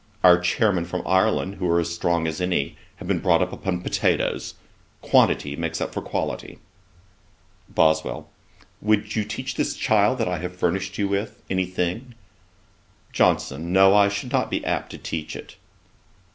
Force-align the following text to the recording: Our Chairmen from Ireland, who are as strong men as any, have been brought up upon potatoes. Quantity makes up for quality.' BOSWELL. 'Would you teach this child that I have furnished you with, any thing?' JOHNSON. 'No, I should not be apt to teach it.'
Our 0.23 0.39
Chairmen 0.39 0.85
from 0.85 1.03
Ireland, 1.05 1.57
who 1.59 1.69
are 1.69 1.79
as 1.79 1.93
strong 1.93 2.23
men 2.23 2.31
as 2.31 2.41
any, 2.41 2.75
have 2.95 3.07
been 3.07 3.19
brought 3.19 3.43
up 3.43 3.53
upon 3.53 3.81
potatoes. 3.83 4.55
Quantity 5.03 5.55
makes 5.55 5.79
up 5.79 5.93
for 5.93 6.01
quality.' 6.01 6.57
BOSWELL. 7.69 8.27
'Would 8.81 9.15
you 9.15 9.23
teach 9.23 9.53
this 9.53 9.75
child 9.75 10.17
that 10.17 10.27
I 10.27 10.39
have 10.39 10.55
furnished 10.57 10.97
you 10.97 11.07
with, 11.07 11.43
any 11.51 11.67
thing?' 11.67 12.15
JOHNSON. 13.13 13.71
'No, 13.71 13.95
I 13.95 14.09
should 14.09 14.31
not 14.31 14.49
be 14.49 14.65
apt 14.65 14.89
to 14.89 14.97
teach 14.97 15.35
it.' 15.35 15.57